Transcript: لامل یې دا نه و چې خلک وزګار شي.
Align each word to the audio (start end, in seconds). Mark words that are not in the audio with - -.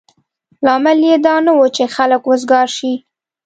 لامل 0.65 0.99
یې 1.09 1.15
دا 1.25 1.35
نه 1.45 1.51
و 1.57 1.61
چې 1.75 1.83
خلک 1.95 2.21
وزګار 2.25 2.67
شي. 2.77 2.93